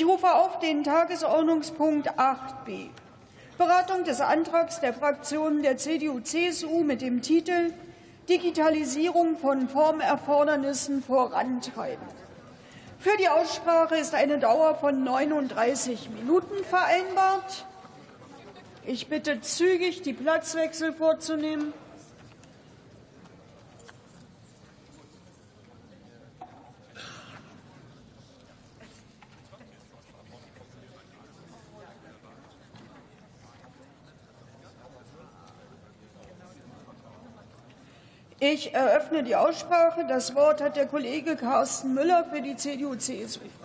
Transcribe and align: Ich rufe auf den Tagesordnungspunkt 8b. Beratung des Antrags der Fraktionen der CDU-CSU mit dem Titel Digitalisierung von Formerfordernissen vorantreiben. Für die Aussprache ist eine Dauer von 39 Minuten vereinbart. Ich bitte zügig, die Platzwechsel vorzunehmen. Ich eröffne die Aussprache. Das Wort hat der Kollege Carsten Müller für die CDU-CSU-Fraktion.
Ich 0.00 0.06
rufe 0.06 0.32
auf 0.34 0.60
den 0.60 0.82
Tagesordnungspunkt 0.82 2.12
8b. 2.12 2.88
Beratung 3.58 4.02
des 4.04 4.22
Antrags 4.22 4.80
der 4.80 4.94
Fraktionen 4.94 5.62
der 5.62 5.76
CDU-CSU 5.76 6.84
mit 6.84 7.02
dem 7.02 7.20
Titel 7.20 7.74
Digitalisierung 8.26 9.36
von 9.36 9.68
Formerfordernissen 9.68 11.02
vorantreiben. 11.02 12.06
Für 12.98 13.14
die 13.18 13.28
Aussprache 13.28 13.96
ist 13.96 14.14
eine 14.14 14.38
Dauer 14.38 14.74
von 14.76 15.04
39 15.04 16.08
Minuten 16.08 16.64
vereinbart. 16.64 17.66
Ich 18.86 19.08
bitte 19.08 19.42
zügig, 19.42 20.00
die 20.00 20.14
Platzwechsel 20.14 20.94
vorzunehmen. 20.94 21.74
Ich 38.42 38.72
eröffne 38.72 39.22
die 39.22 39.36
Aussprache. 39.36 40.06
Das 40.08 40.34
Wort 40.34 40.62
hat 40.62 40.74
der 40.74 40.86
Kollege 40.86 41.36
Carsten 41.36 41.92
Müller 41.92 42.24
für 42.32 42.40
die 42.40 42.56
CDU-CSU-Fraktion. 42.56 43.60